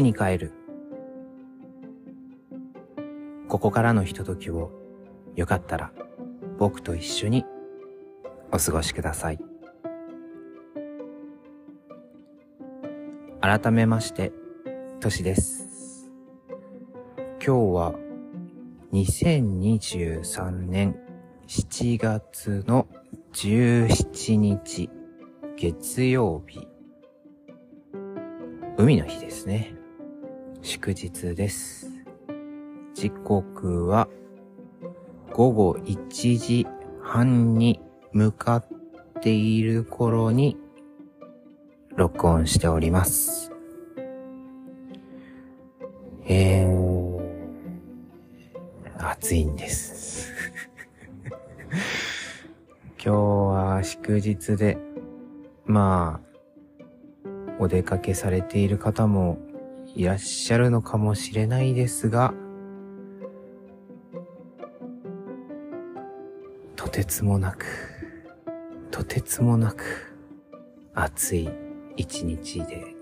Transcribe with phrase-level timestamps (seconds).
[0.00, 0.52] に帰る。
[3.48, 4.70] ここからのひとときを
[5.34, 5.92] よかったら
[6.58, 7.44] 僕と一緒に
[8.52, 9.38] お過ごしください。
[13.40, 14.32] 改めまして、
[15.00, 16.10] としです。
[17.44, 17.94] 今日は
[18.92, 20.96] 2023年
[21.46, 22.86] 7月の
[23.32, 24.90] 17日
[25.56, 26.68] 月曜日。
[28.76, 29.77] 海の日ですね。
[30.68, 31.88] 祝日です。
[32.92, 34.06] 時刻は
[35.32, 36.66] 午後1時
[37.00, 37.80] 半に
[38.12, 38.66] 向かっ
[39.22, 40.58] ている頃に
[41.96, 43.50] 録音しております。
[46.26, 47.18] えー、
[48.98, 50.34] 暑いんです。
[53.02, 54.76] 今日は祝日で、
[55.64, 59.38] まあ、お出かけされている方も
[59.98, 62.32] いらっしゃるのかもしれないですが、
[66.76, 67.66] とてつもなく、
[68.92, 70.14] とてつもなく
[70.94, 71.50] 暑い
[71.96, 72.94] 一日で、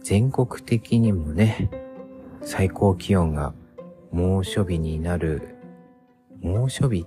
[0.00, 1.68] 全国的にもね、
[2.44, 3.52] 最高気温が
[4.12, 5.56] 猛暑日になる、
[6.40, 7.04] 猛暑日。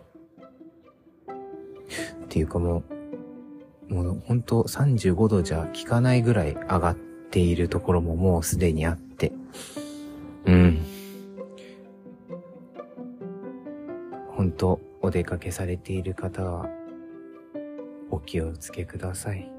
[2.25, 2.83] っていうかも
[3.89, 9.31] う、もうほんと35度じゃ効かないぐらい上がってているところももうすでにあって、
[10.45, 10.85] うん。
[14.27, 16.69] ほんとお出かけされている方は、
[18.11, 19.49] お気をつけください。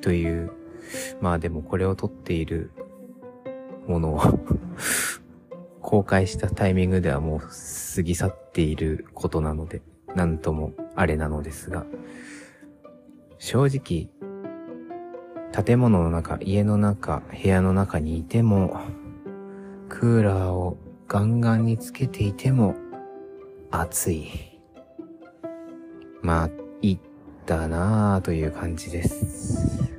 [0.00, 0.50] という、
[1.20, 2.72] まあでもこれを撮っている
[3.86, 4.20] ものを
[5.80, 7.40] 公開したタイミングではもう
[7.94, 9.82] 過ぎ去っていることなので、
[10.16, 11.86] なんともあれなのですが、
[13.38, 14.10] 正直、
[15.52, 18.80] 建物の中、家の中、部屋の中にいても、
[19.90, 22.74] クーラーをガンガンにつけていても、
[23.70, 24.28] 暑い。
[26.22, 26.98] まあ、いっ
[27.44, 29.92] たなぁという感じです。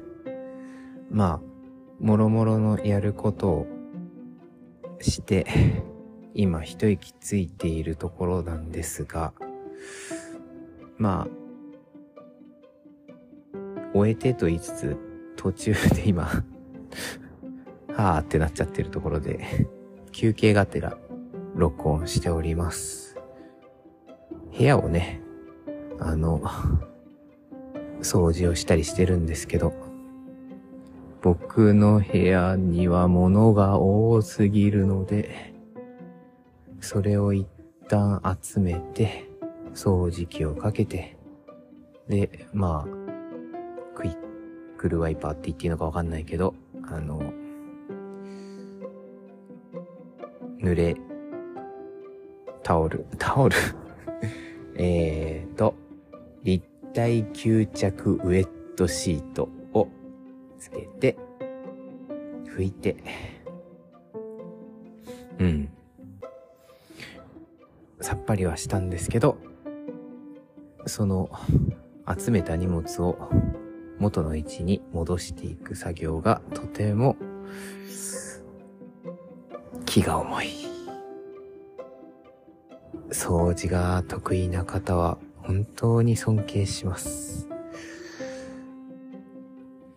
[1.11, 1.41] まあ、
[2.03, 3.67] もろもろのやることを
[5.01, 5.45] して、
[6.33, 9.33] 今一息ついているところなんですが、
[10.97, 11.43] まあ、
[13.93, 16.23] 終えてと言いつつ、途中で今、
[17.95, 19.67] はーってなっちゃってるところで、
[20.11, 20.97] 休憩がてら
[21.55, 23.17] 録音しております。
[24.57, 25.21] 部屋をね、
[25.99, 26.41] あの、
[28.01, 29.73] 掃除をしたりしてるんですけど、
[31.21, 35.53] 僕の部屋には物が多すぎるので、
[36.81, 37.47] それを一
[37.87, 39.29] 旦集めて、
[39.73, 41.17] 掃除機をかけて、
[42.07, 44.32] で、まあ、クイッ
[44.83, 46.53] クルワイパーって言っていいのかわかんないけど、
[46.89, 47.31] あの、
[50.59, 50.97] 濡れ、
[52.63, 53.55] タオル、 タオル？
[54.75, 55.73] えーと、
[56.43, 59.87] 立体吸着ウェットシートを
[60.59, 61.17] つけて、
[62.43, 62.97] 拭いて、
[65.39, 65.69] うん。
[68.01, 69.37] さっぱりはしたんですけど、
[70.85, 71.29] その、
[72.19, 73.29] 集めた荷物を
[74.03, 77.15] 元の位置に戻していく作業がとても
[79.85, 80.49] 気が重い。
[83.11, 87.47] 掃除が得意な方は本当に尊敬します。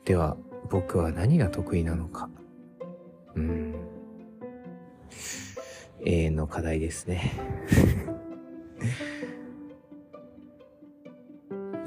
[0.05, 0.37] では、
[0.71, 2.31] 僕は何が得意なのか。
[3.35, 3.75] うん。
[6.05, 7.33] 永遠の課題ですね。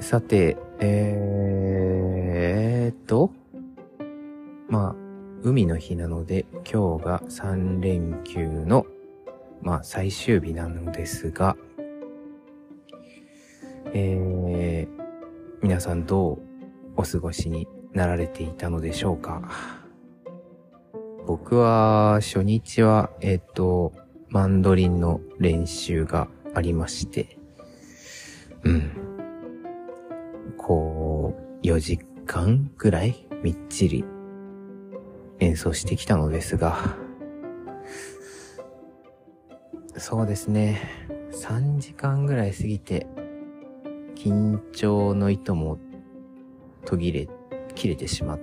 [0.00, 1.59] さて、えー
[3.10, 3.32] と、
[4.68, 4.94] まあ、
[5.42, 8.86] 海の日なので、今日が3連休の、
[9.62, 11.56] まあ、最終日なのですが、
[13.92, 15.02] えー、
[15.60, 16.38] 皆さんどう
[16.94, 19.42] お過ごしになられていたのでしょうか？
[21.26, 23.92] 僕は、初日は、えっ、と、
[24.28, 27.36] マンドリンの練習がありまして、
[28.62, 28.92] うん。
[30.56, 31.98] こう、4時
[32.30, 34.04] 間ぐらいみっちり
[35.40, 36.96] 演奏してきたのですが、
[39.96, 40.80] そうですね。
[41.32, 43.08] 3時間ぐらい過ぎて、
[44.14, 45.80] 緊張の糸も
[46.84, 47.28] 途切れ、
[47.74, 48.40] 切れてしまっ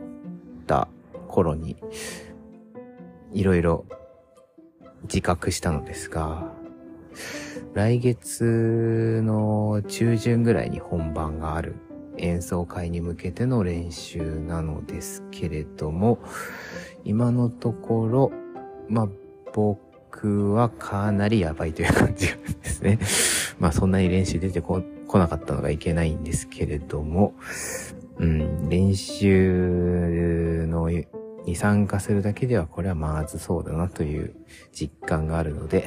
[0.66, 0.90] た
[1.30, 1.78] 頃に、
[3.32, 3.86] いろいろ
[5.04, 6.52] 自覚したのですが、
[7.74, 11.87] 来月の中旬ぐらいに本番がある
[12.18, 16.20] 演奏会に向けての練習なのですけれども、
[17.04, 18.32] 今のところ、
[18.90, 19.08] まあ、
[19.54, 23.00] 僕はかなりやばいという感じですね。
[23.60, 24.84] まあそんなに練習出てこ
[25.14, 27.34] なかったのがいけないんですけれども、
[28.18, 30.90] うん、練習の
[31.48, 34.36] に参加するだけではこれはまずそうだなという
[34.74, 35.86] 実感があるので、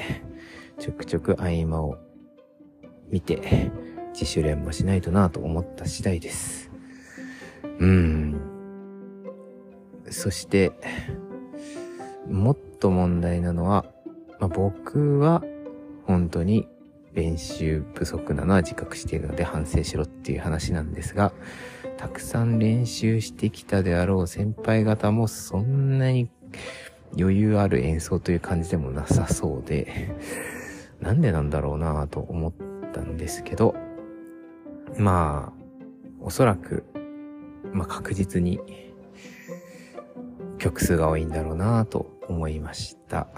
[0.78, 1.98] ちょくちょく合間を
[3.10, 3.70] 見て
[4.12, 6.70] 自主練もしないとなと思った次第です。
[7.78, 8.40] うん。
[10.10, 10.72] そして、
[12.28, 13.84] もっと問題なのは、
[14.38, 15.42] まあ、僕は
[16.06, 16.68] 本当に
[17.12, 21.32] 練習不足なのは自覚しているので反省しろっていう話なんですが、
[21.96, 26.30] たくさん練習してきたであろう先輩方もそんなに
[27.18, 30.16] 余裕ある演奏という感じでもなさそうで、
[31.00, 32.52] なんでなんだろうなぁと思っ
[32.92, 33.74] たんですけど、
[34.98, 35.60] まあ、
[36.20, 36.84] おそらく、
[37.72, 38.60] まあ確実に
[40.58, 43.28] 曲数が多いんだろうなと思いました。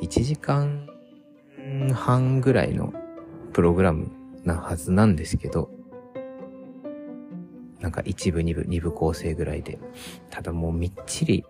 [0.00, 0.88] 1時間
[1.94, 2.92] 半ぐらいの
[3.52, 4.10] プログラム
[4.44, 5.70] なはずなんですけど、
[7.80, 9.78] なんか一部二部二部構成ぐらいで、
[10.30, 11.44] ただもうみっちり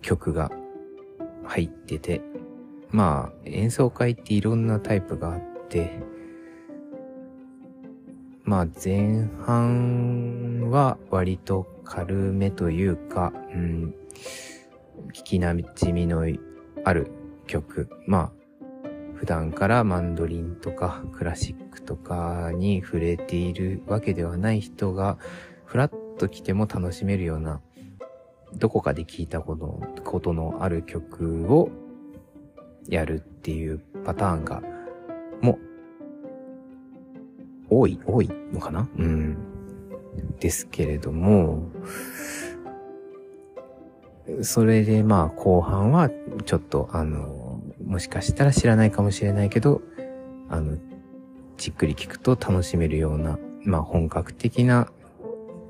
[0.00, 0.50] 曲が
[1.44, 2.20] 入ってて、
[2.90, 6.00] まあ演奏会っていろんなタイプがあって、
[8.52, 13.94] まあ前半は割と軽めというか、うん、
[15.14, 16.26] 聞きなじみの
[16.84, 17.10] ある
[17.46, 18.32] 曲、まあ
[19.14, 25.16] 普段からマンドリンとかクラシックとかに触れているわけではない人が、
[25.64, 27.62] ふらっと来ても楽しめるような、
[28.56, 31.70] どこかで聞いたことのことのある曲を
[32.86, 34.62] やるっていうパターンが、
[35.40, 35.58] も、
[37.72, 38.88] 多い、多いのかな？
[38.98, 39.36] うん。
[40.40, 41.70] ですけれども、
[44.42, 46.10] それでまあ後半は
[46.44, 49.80] ちょっとあの、もしかしたら知らないかもしれないけど、
[50.48, 50.76] あの、
[51.56, 54.88] じっくり聴くと楽しめるような、まあ本格的な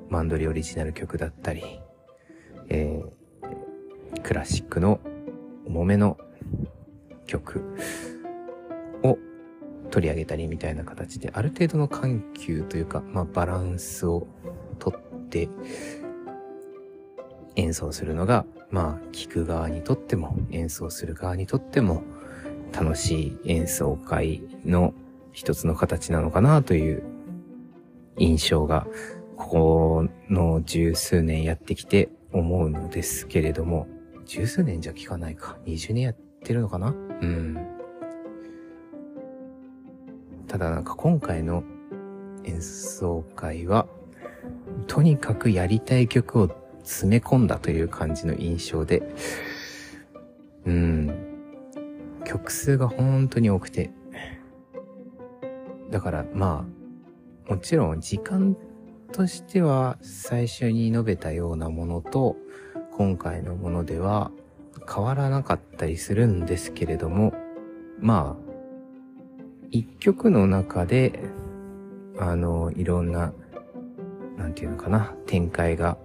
[0.09, 1.63] マンドリオリジナル曲だったり、
[2.69, 5.01] えー、クラシックの
[5.67, 6.19] 重めの
[7.27, 7.77] 曲
[9.93, 14.27] 取り上げたりみたいな形で、ある程度の緩急というか、まあバランスを
[14.81, 15.49] とって
[17.55, 22.03] 演奏するのがまあ、聞く側にとっても、演奏する側にとっても、
[22.73, 24.94] 楽しい演奏会の
[25.33, 27.03] 一つの形なのかなという
[28.17, 28.87] 印象が、
[29.37, 33.89] ここの十数年やってきて思うのですけれども、
[34.25, 35.59] 十数年じゃ聞かないか。
[35.67, 36.94] 20年やってるのかな？
[37.21, 37.59] うん。
[40.53, 41.65] ただなんか今回の
[42.45, 43.87] 演奏会は、
[44.87, 46.51] とにかくやりたい曲を
[46.83, 49.03] 詰め込んだという感じの印象で、
[50.67, 51.11] うん、
[52.27, 53.93] 曲数が本当に多くて、
[55.91, 56.67] だからま
[57.49, 58.55] あ、もちろん時間
[59.11, 62.37] としては最初に述べたようなものと
[62.99, 64.31] 今回のものでは
[64.87, 67.33] 変わらなかったりするんですけれども、
[67.99, 68.52] まあ、
[69.73, 71.19] 一曲の中で、
[72.19, 73.33] あの、いろんな、
[74.37, 75.96] なんていうのかな、展開が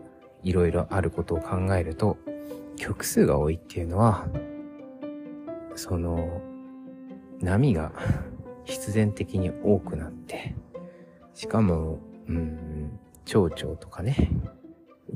[0.41, 2.17] いろいろあることを考えると、
[2.77, 4.25] 曲数が多いっていうのは、
[5.75, 6.41] その、
[7.41, 7.91] 波が
[8.63, 10.55] 必然的に多くなって、
[11.33, 11.99] しかも、
[12.29, 14.31] うん、蝶々とかね、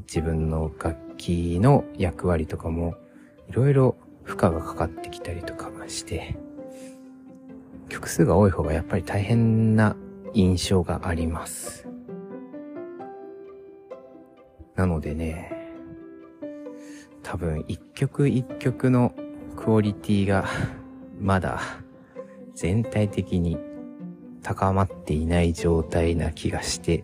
[0.08, 2.96] 自分の楽器の役割とかも、
[3.48, 6.36] いろいろ負荷がかかってきたりとかして、
[7.92, 9.98] 曲数が多い方がやっぱり大変な
[10.34, 11.90] 印象があります。
[14.76, 15.52] なのでね、
[17.22, 19.14] 多分一曲一曲の
[19.58, 20.46] クオリティが
[21.20, 21.60] まだ
[22.56, 23.58] 全体的に
[24.42, 27.04] 高まっていない状態な気がして、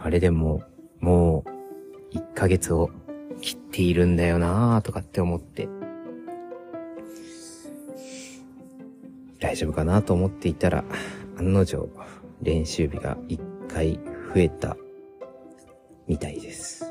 [0.00, 0.62] あれでも
[1.00, 1.42] も
[2.12, 2.90] う1ヶ月を
[3.40, 5.68] 切っているんだよなぁとかって思って、
[9.40, 10.84] 大丈夫かなと思っていたら、
[11.38, 11.88] 案の定
[12.42, 13.94] 練習日が1回
[14.34, 14.76] 増えた
[16.06, 16.84] みたいです。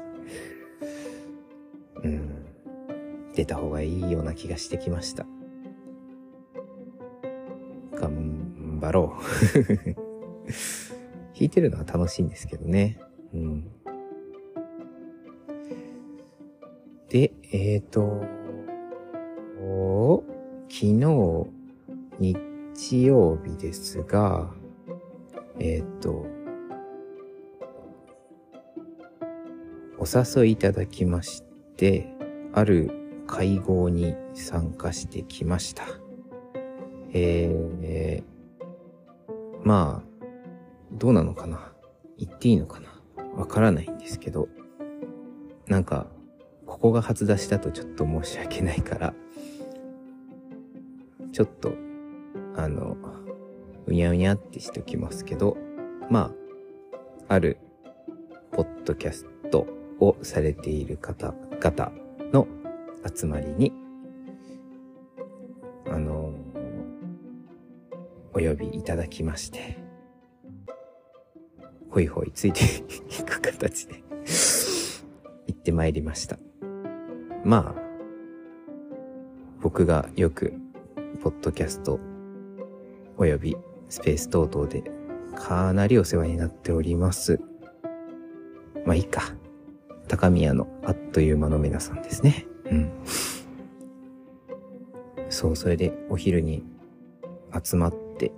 [2.03, 2.45] うん。
[3.35, 5.25] 出た方がいいような気がしてきました。
[7.93, 9.93] 頑張ろう。
[11.33, 12.99] 弾いてるのは楽しいんですけどね。
[13.33, 13.71] うん。
[17.09, 18.23] で、えっ、ー、と、
[20.69, 21.58] 昨日、
[22.19, 24.51] 日曜日ですが、
[25.59, 26.25] えっ、と、
[29.97, 31.43] お誘いいただきまし
[31.75, 32.07] て、
[32.53, 32.91] ある
[33.27, 35.83] 会合に参加してきました。
[37.13, 38.23] えー、
[39.63, 40.09] まあ、
[40.91, 41.73] どうなのかな？
[42.17, 42.89] 言っていいのかな？
[43.35, 44.47] わからないんですけど、
[45.67, 46.07] なんか、
[46.65, 49.13] ここが初出しだとちょっと申し訳ないから、
[51.31, 51.73] ちょっと、
[52.59, 52.97] あの、
[53.87, 55.55] うにゃうにゃってしておきますけど、
[56.09, 56.33] ま
[57.29, 57.57] あ、ある、
[58.51, 59.65] ポッドキャスト
[59.99, 61.91] をされている方々
[62.33, 62.47] の
[63.15, 63.71] 集まりに、
[65.87, 66.33] あの、
[68.33, 69.77] お呼びいただきまして、
[71.89, 72.61] ほいほいついて
[73.19, 74.03] いく形で
[75.47, 76.37] 行ってまいりました。
[77.45, 77.81] まあ、
[79.61, 80.53] 僕がよく、
[81.21, 81.99] ポッドキャスト、
[83.21, 83.57] および
[83.89, 84.81] スペース等々で、
[85.35, 87.41] かなりお世話になっております。
[88.85, 89.35] まあいいか。
[90.07, 92.47] 高宮のあっという間の皆さんですね。
[92.71, 92.91] うん。
[95.27, 96.63] そう、それでお昼に
[97.61, 98.31] 集まって、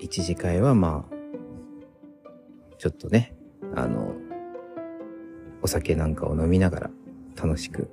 [0.00, 1.14] 一次会はまあ、
[2.78, 3.36] ちょっとね、
[3.74, 4.14] あの、
[5.60, 6.90] お酒なんかを飲みながら
[7.36, 7.90] 楽しく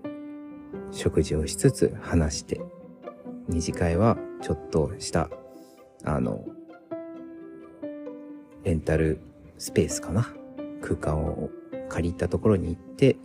[0.92, 2.62] 食事をしつつ話して、
[3.48, 5.30] 二次会はちょっとした、
[6.04, 6.46] あの、
[8.64, 9.20] レンタル
[9.58, 10.28] スペースかな？
[10.82, 11.50] 空間を
[11.90, 13.18] 借りたところに行って、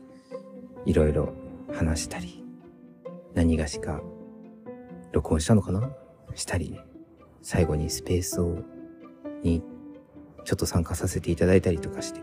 [0.84, 1.32] いろいろ
[1.72, 2.44] 話したり、
[3.34, 4.00] 何がしか
[5.12, 5.90] 録音したのかな？
[6.34, 6.78] したり、
[7.42, 8.58] 最後にスペースを、
[9.42, 9.62] に、
[10.44, 12.20] ちょっと参加させていただいたりとかして、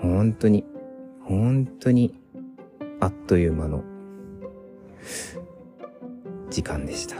[0.00, 0.64] 本当に、
[1.22, 2.18] 本当に、
[2.98, 3.84] あっという間の、
[6.50, 7.16] 時間でした。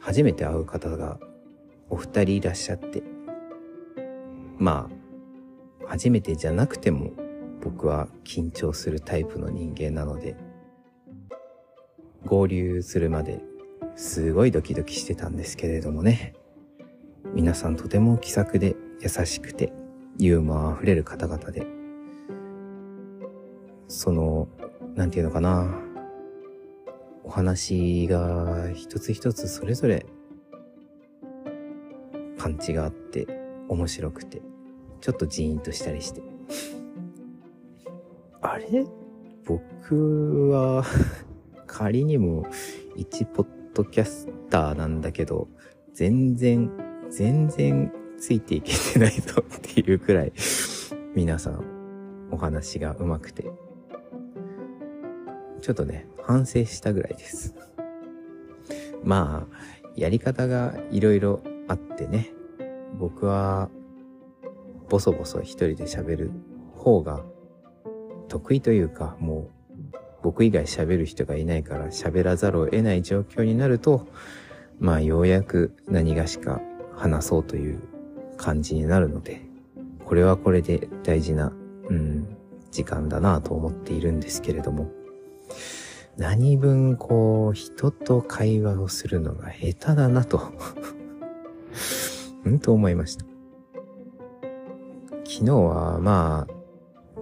[0.00, 1.18] 初めて会う方が
[1.90, 3.02] お二人いらっしゃって、
[4.56, 4.88] ま
[5.84, 7.12] あ、初めてじゃなくても
[7.62, 10.36] 僕は緊張するタイプの人間なので、
[12.24, 13.42] 合流するまで
[13.96, 16.34] すごいドキドキしてたんですけれどもね。
[17.34, 19.72] 皆さんとても気さくで優しくて
[20.18, 21.66] ユーモア溢れる方々で、
[23.88, 24.48] その、
[24.94, 25.87] なんていうのかな。
[27.28, 30.06] お話が一つ一つそれぞれ
[32.38, 33.26] パンチがあって
[33.68, 34.40] 面白くて
[35.02, 36.22] ちょっとジーンとしたりして。
[38.40, 38.86] あれ？
[39.44, 40.82] 僕は
[41.66, 42.46] 仮にも
[42.96, 45.48] 一ポッドキャスターなんだけど、
[45.92, 46.70] 全然、
[47.10, 50.32] 全然ついていけてないぞっていうくらい、
[51.14, 53.50] 皆さんお話が上手くて、
[55.68, 57.54] ちょっとね、反省したぐらいです。
[59.04, 59.56] まあ、
[59.94, 62.32] やり方がいろいろあってね、
[62.98, 63.68] 僕は
[64.88, 66.30] ボソボソ一人で喋る
[66.74, 67.22] 方が
[68.28, 69.50] 得意というか、も
[69.82, 74.08] う僕以外喋る人がいないから喋らざるを得ない状況になると、
[74.78, 76.62] まあようやく何がしか
[76.96, 77.82] 話そうという
[78.38, 79.42] 感じになるので、
[80.06, 81.52] これはこれで大事な、
[81.90, 82.38] うん、
[82.70, 84.96] 時間だなと思っているんですけれども、
[86.18, 90.52] 何分こう人と会話をするのが下手だなと
[92.44, 93.24] うんと思いました。
[95.24, 96.54] 昨日はまあ、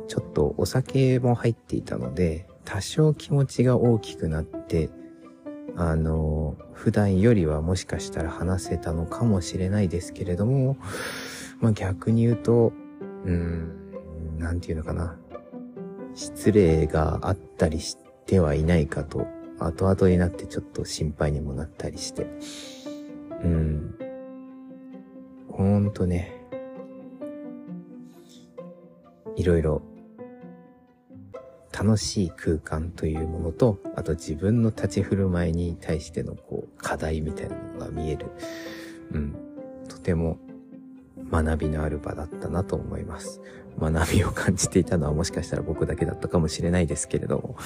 [0.07, 4.88] ちょっとお酒も入っていたので、多少気持ちが大きくなって、
[5.75, 10.79] あの、普段よりはもしかしたら話せたのかもしれないですけれども、
[11.61, 12.73] まあ逆に言うと、
[13.26, 15.19] うん、なんていうのかな。
[16.15, 19.26] 失礼があったりしててはいないかと、
[19.59, 22.26] 後々になってちょっと心配にもなったりして、
[23.42, 23.95] うん。
[25.50, 26.33] ほんとね、
[29.37, 29.83] いろいろ
[31.73, 38.26] 楽しい空間というものと、あと自分の立ち振る舞いに対してのこう課題みたいなのが見える。
[39.12, 39.37] うん。
[39.88, 40.38] とても
[41.30, 43.40] 学びのある場だったなと思います。
[43.78, 47.56] 学びを感じていたのはもしかしたら僕だけだったかもしれないですけれども、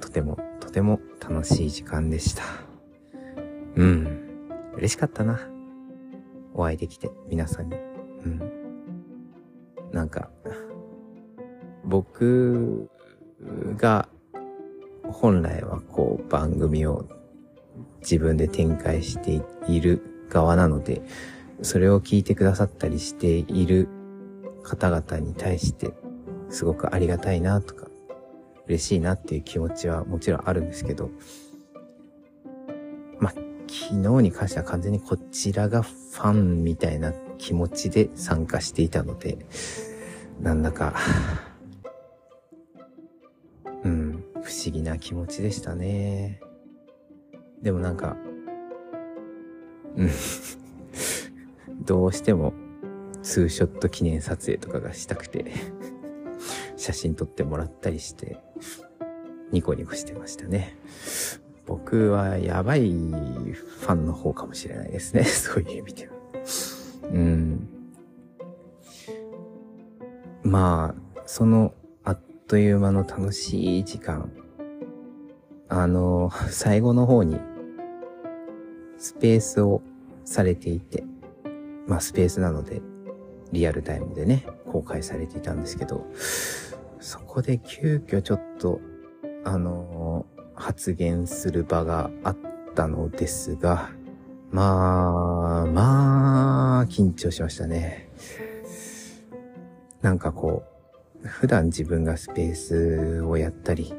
[0.00, 2.42] とてもとても楽しい時間でした。
[3.76, 4.20] うん。
[4.76, 5.40] 嬉しかったな。
[6.54, 7.76] お会いできて、皆さんに。
[7.76, 8.52] うん。
[9.92, 10.30] なんか、
[11.84, 12.88] 僕
[13.76, 14.08] が
[15.04, 17.06] 本来はこう番組を
[18.00, 21.02] 自分で展開している側なので、
[21.62, 23.88] それを聞いてくださったりしている
[24.64, 25.92] 方々に対して
[26.48, 27.88] すごくありがたいなとか
[28.66, 31.10] 嬉しいなっていう気持ちはもちろんあるんですけど、
[33.18, 33.32] まあ、
[33.68, 39.36] 昨日に関しては完全にこちらがファンみたいな気持ちで参加していたので、
[40.40, 40.94] なんだか、
[43.82, 46.40] うん、不思議な気持ちでしたね。
[47.60, 48.16] でもなんか、
[49.96, 50.10] うん、
[51.84, 52.54] どうしても
[53.24, 55.46] ツーショット記念撮影とかがしたくて
[56.76, 58.38] 写真撮ってもらったりして、
[59.50, 60.76] ニコニコしてましたね。
[61.66, 65.24] 僕はやばいファンの方かもしれないですね。
[65.24, 66.12] そういう意味では。
[67.10, 67.68] うん。
[70.42, 71.72] まあ、その
[72.04, 74.30] あっという間の楽しい時間。
[75.70, 77.40] あの、最後の方に
[78.98, 79.80] スペースを
[80.26, 81.04] されていて、
[81.86, 82.82] まあスペースなので
[83.54, 86.04] リアルタイムでね、公開されていたんですけど、
[87.00, 88.80] そこで急遽ちょっと、
[89.46, 92.36] あの発言する場があっ
[92.74, 93.90] たのですが、
[94.50, 98.08] まあ、まあ、緊張しましたね。
[100.00, 100.64] なんかこ
[101.22, 103.94] う、普段自分がスペースをやったり、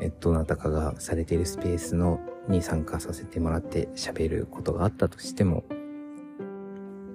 [0.00, 5.64] え、どなたかがされているスペースのに参加させてもらって喋ることがあったとしても、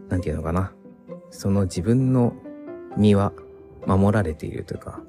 [0.09, 0.73] なんていうのかな。
[1.33, 2.33] その自分の
[2.95, 3.33] 身は
[3.87, 5.01] 守られているというか、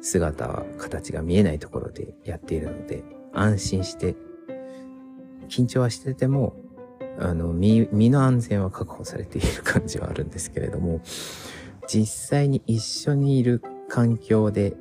[0.00, 3.02] 姿は形が見えないところでやっているので、
[3.34, 4.14] 安心して、
[5.48, 6.54] 緊張はしてても、
[7.18, 11.00] あの、身、身の安全は確保されている感じはあるんですけれども、
[11.88, 14.76] 実際に一緒にいる環境で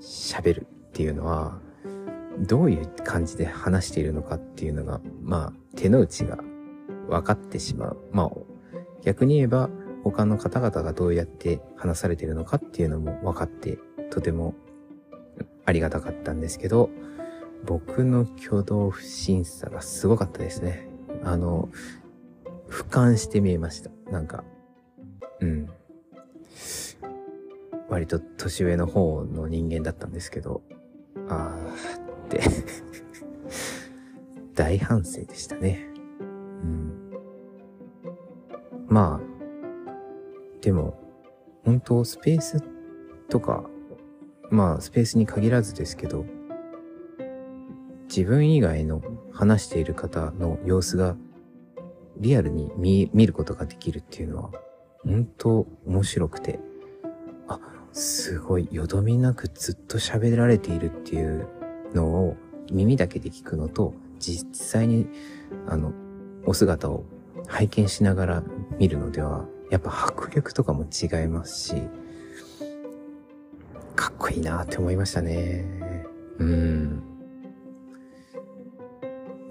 [0.00, 1.58] 喋るっていうのは、
[2.38, 6.38] どういう感じで話しているのかっていうのが、まあ、手の内が
[7.08, 7.96] 分かってしまう。
[8.12, 8.30] まあ、
[9.06, 9.70] 逆に言えば、
[10.02, 13.78] 他の方々がどうやって話されてるのかっていうのも分かって、
[14.10, 14.54] とても
[15.64, 16.90] ありがたかったんですけど、
[17.64, 20.88] 僕の挙動不審さがすごかったですね。
[21.22, 21.68] あの、
[22.68, 23.90] 俯瞰して見えました。
[24.10, 24.42] なんか、
[25.40, 25.70] うん。
[27.88, 30.62] 割と年上の方の人間だったんですけど、
[31.28, 32.40] あーって
[34.54, 35.86] 大反省でしたね。
[36.64, 37.05] うん。
[38.96, 40.98] まあ、でも、
[41.66, 42.64] 本当スペース
[43.28, 43.68] とか、
[44.48, 46.24] まあスペースに限らずですけど、
[48.08, 49.02] 自分以外の
[49.34, 51.14] 話している方の様子が
[52.16, 54.50] リアルに見見ることができるっていうのは、
[55.04, 56.58] 本当面白くて、
[57.48, 57.60] あ、
[57.92, 61.46] すごい、よどみなくずっと喋られているっていう
[61.92, 62.36] のを
[62.72, 65.06] 耳だけで聞くのと、実際に、
[65.66, 65.92] あの、
[66.46, 67.04] お姿を
[67.46, 68.42] 拝見しながら
[68.78, 71.74] 見るのでは、やっぱ迫力とかも違いますし、
[73.94, 75.64] かっこいいなって思いましたね。
[76.38, 77.02] うん。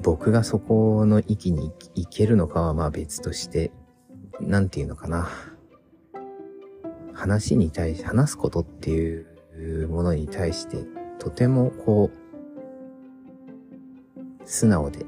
[0.02, 3.72] 僕がそこの域に行けるのかはまあ別として、
[4.40, 5.30] なんていうのかな。
[7.14, 9.22] 話に対し、話すことってい
[9.84, 10.86] うものに対して、
[11.18, 12.26] とてもこう、
[14.48, 15.06] 素直で、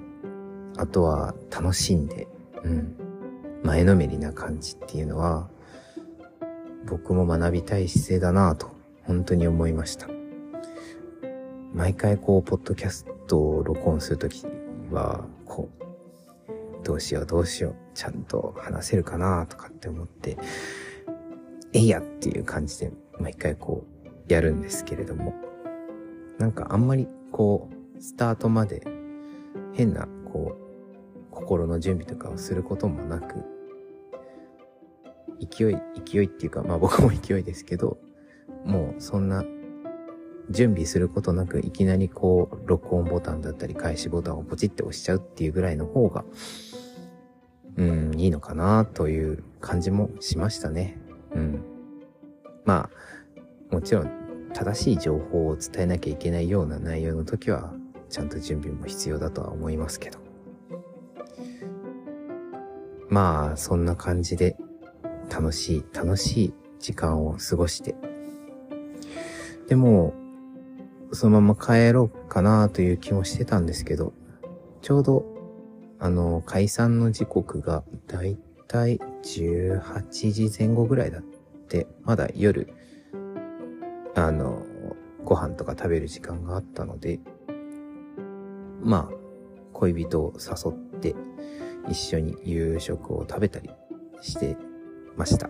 [0.78, 2.28] あとは楽しんで、
[2.68, 2.96] うん、
[3.64, 5.50] 前のめりな感じっていうのは、
[6.86, 8.72] 僕も学びたい姿勢だなぁと、
[9.04, 10.08] 本当に思いました。
[11.74, 14.46] 毎回こう、ポッドキャストを録音するとき
[14.92, 20.38] は、こう、どうしようどうしよう、ちゃんと話せるかなとかって思って、
[21.74, 25.34] えいやっていう感じで毎回こう、やるんですけれども、
[26.38, 28.84] なんかあんまりこう、スタートまで
[29.74, 30.67] 変な、こう、
[31.38, 33.46] 心の準備とかをすることもなく、
[35.40, 37.98] 勢い、勢いっていうか、まあ僕も勢いですけど、
[38.66, 39.46] もうそんな
[40.50, 46.26] 準備することなくいきなりこう、録音ボタンだったり開始ボタンをポチって押しちゃうっていうぐらいの方が、
[47.76, 50.98] うん、いいのかなという感じもしましたね。
[51.36, 51.64] うん。
[52.66, 52.90] ま
[53.72, 57.74] あ、もちろん正しい情報を伝えなきゃいけないような内容の時は、
[58.10, 60.27] ちゃんと準備も必要だとは思いますけど。
[63.10, 64.58] まあ、そんな感じで、
[65.30, 67.96] 楽しい、楽しい時間を過ごして。
[69.68, 70.14] でも、
[71.12, 74.14] そのまま帰ろうかなという気もしてたんですけど、
[74.82, 75.26] ちょうど、
[76.00, 82.74] あの、解散の時刻がだいたい18時前後ぐらいだって、まだ夜、
[84.16, 84.66] あの、
[85.24, 87.20] ご飯とか食べる時間があったので、
[88.82, 89.16] まあ、
[89.74, 91.16] 恋人を誘って
[91.90, 93.70] 一緒に夕食を食べたり
[94.22, 94.58] して
[95.16, 95.50] ました。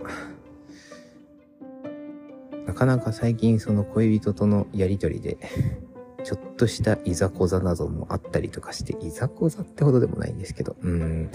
[2.65, 5.38] なかなか最近その恋人とのやりとりで、
[6.23, 11.30] ちょっとしたいざこざなどもあったりとかして、いざこざってほどでもないんですけど、うん。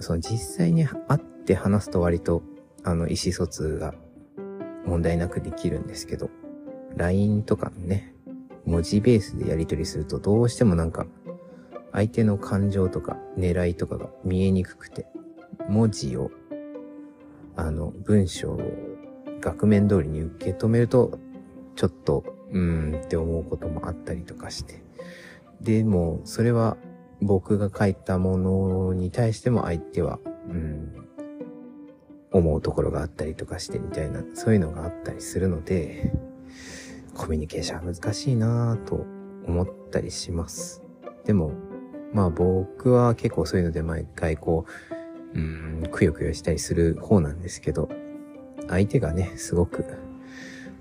[0.00, 2.42] その実際に会って話すと割と、
[2.82, 3.94] あの、意思疎通が
[4.84, 6.30] 問題なくできるんですけど、
[6.96, 8.14] LINE とかね、
[8.64, 11.06] 文字ベースでやり取りするとどうしてもなんか、
[11.92, 15.06] 相手の感情とか狙いとかが見えにくくて、
[15.68, 16.30] 文字を、
[17.56, 18.60] あの、文章を
[19.40, 21.18] 額面通りに受け止めると、
[21.76, 24.82] ちょっと、うーんって思うこともあったりとかして。
[25.60, 26.76] でも、それは
[27.20, 31.06] 僕が書いたものに対しても相手は、うん、
[32.32, 36.12] 思うところがあったりとかしてみたいな、そういうのがあったりするので、
[37.14, 39.04] コミュニケーションは難しいなぁと
[39.46, 40.82] 思ったりします。
[41.24, 41.52] でも、
[42.12, 44.66] まあ僕は結構そういうので毎回こ
[45.34, 47.88] う、うん、くよくよしたりする方なんですけど、
[48.68, 49.84] 相手がね、すごく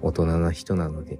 [0.02, 1.20] 大人な人なので、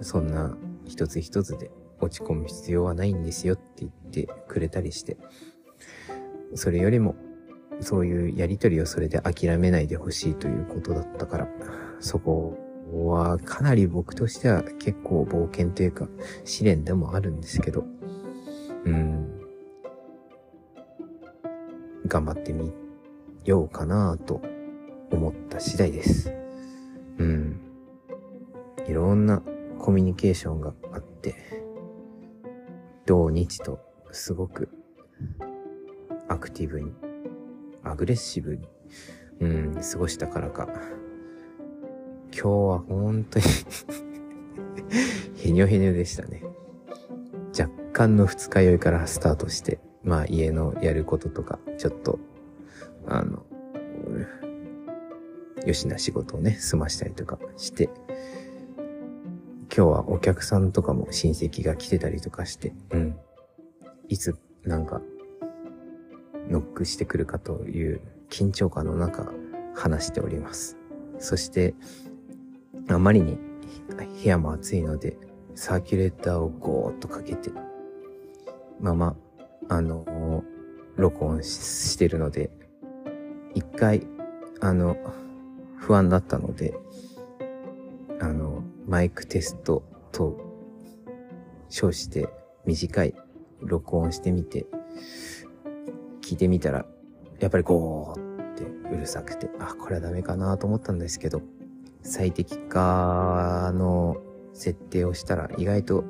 [0.00, 5.16] そんな一つ一つで落ち込む必要はないんですよって言ってくれたりして、
[6.54, 7.14] それよりも、
[7.80, 11.48] そういうやりとりをそれで諦めないでほしいということだったから、
[12.00, 12.58] そこ
[12.92, 16.08] はかなり僕としては結構冒険というか
[16.44, 17.84] 試練でもあるんですけど、
[18.84, 19.40] うん、
[22.06, 22.72] 頑張ってみ
[23.44, 24.40] ようかなと
[25.10, 26.32] 思った次第です。
[27.18, 27.60] うん。
[28.86, 29.42] いろんな
[29.78, 31.34] コミュニケーションがあって、
[33.06, 34.68] 土日とすごく
[36.28, 36.92] アクティブに、
[37.84, 38.68] アグレッシブに、
[39.40, 40.68] うん、過ごしたからか、
[42.32, 43.44] 今日は本当に
[45.44, 46.42] へにょへにょでしたね。
[47.92, 52.18] 若干の二日酔いからスタートして、まあ家のやることとか、ちょっと、
[53.06, 53.44] あの、
[55.66, 57.90] よしな仕事をね、済ましたりとかして、
[59.74, 63.16] 今日はお客さんとかも親戚が来てたりとかして、うん。
[64.08, 65.02] いつ、なんか、
[66.48, 68.00] ノックしてくるかという
[68.30, 69.34] 緊張感の中、
[69.74, 70.78] 話しております。
[71.18, 71.74] そして、
[72.88, 73.36] あまりに
[73.98, 75.18] 部屋も暑いので、
[75.54, 77.50] サーキュレーターをゴーッとかけて、
[78.82, 79.16] まま、
[79.68, 80.42] あの、
[80.96, 82.50] 録音してるので、
[83.54, 84.06] 一回、
[84.60, 84.96] あの、
[85.76, 86.74] 不安だったので、
[88.20, 90.36] あの、マイクテストと
[91.68, 92.28] 称して
[92.66, 93.14] 短い
[93.60, 94.66] 録音してみて、
[96.20, 96.84] 聞いてみたら、
[97.38, 101.40] やっぱりゴーってうるさくて、あ、これはダメかなと思ったんですけど、
[102.02, 104.16] 最適化の
[104.54, 106.04] 設定をしたら意外と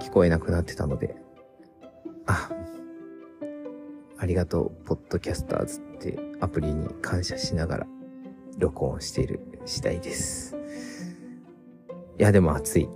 [0.00, 1.23] 聞こえなくなってたので、
[2.26, 2.50] あ、
[4.18, 7.86] ありがとう、ポッドキャスターズってアプリに感謝しながら
[8.58, 10.56] 録音している次第です。
[12.18, 12.88] いや、でも暑い。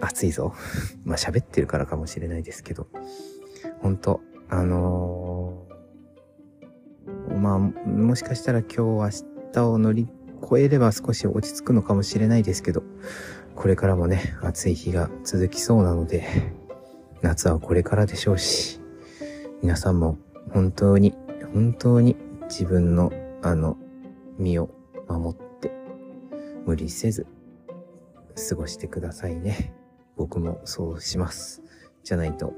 [0.00, 0.54] 暑いぞ。
[1.04, 2.86] まあ喋ってるからかもしれないですけど。
[3.80, 10.08] ほんと、あのー、まあ、もしかしたら今日明日を乗り
[10.42, 12.82] 越えれば少し落ち着くのかもしれないですけど、
[13.54, 16.26] これからもね、暑い日が続きそうなので、
[17.22, 18.80] 夏はこれからでしょうし、
[19.62, 20.18] 皆さんも
[20.52, 21.14] 本当に、
[21.54, 22.16] 本当に
[22.48, 23.76] 自分のあの、
[24.38, 24.70] 身を
[25.08, 25.70] 守って、
[26.66, 27.28] 無理せず、
[28.48, 29.72] 過ごしてくださいね。
[30.16, 31.62] 僕もそうします。
[32.02, 32.48] じゃないと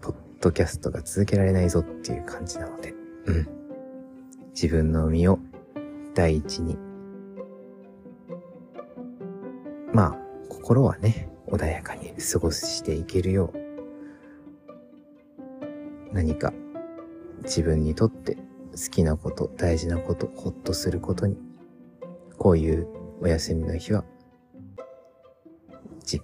[0.00, 2.94] ポッドキャストが続けられないぞっていう感じなので、
[3.26, 3.46] うん。
[4.54, 5.38] 自分の身を
[6.14, 6.78] 第一に。
[9.92, 13.64] まあ、心はね、穏やかに過ごしていけるよう、
[16.12, 16.52] 何か
[17.42, 21.36] 自分にとって好きなこと、大事なこと、ほっとすることに、
[22.38, 22.86] こういう
[23.20, 24.04] お休みの日は、
[26.04, 26.20] じ、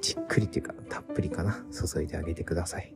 [0.00, 2.94] じっくりというか、たっぷりかな、注いであげてください。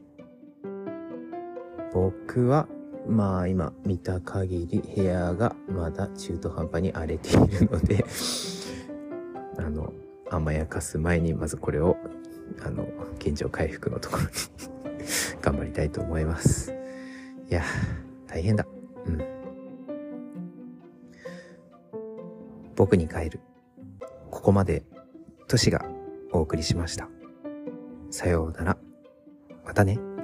[1.92, 2.68] 僕は、
[3.08, 8.04] まあ今見た限り部屋がまだ中途半端に荒れているので
[9.58, 9.92] あの、
[10.30, 11.96] 甘やかす前にまずこれを、
[12.64, 12.86] あの、
[13.18, 14.28] 現状回復のところに
[15.40, 16.72] 頑張りたいと思います。
[17.48, 17.62] いや、
[18.26, 18.66] 大変だ。
[19.06, 19.22] うん。
[22.74, 23.40] 僕に帰る。
[24.30, 24.84] ここまで、
[25.48, 25.84] トシが
[26.32, 27.08] お送りしました。
[28.10, 28.78] さようなら。
[29.64, 30.15] またね。